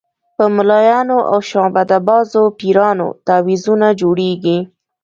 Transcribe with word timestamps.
په 0.37 0.45
ملایانو 0.55 1.17
او 1.31 1.39
شعبده 1.49 1.97
بازو 2.07 2.43
پیرانو 2.59 3.07
تعویضونه 3.27 3.87
جوړېږي. 4.01 4.59